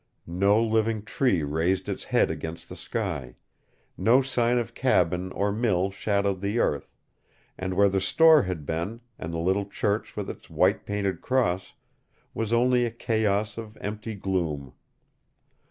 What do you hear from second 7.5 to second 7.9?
and where